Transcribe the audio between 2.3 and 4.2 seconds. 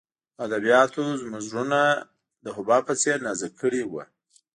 د حباب په څېر نازک کړي وو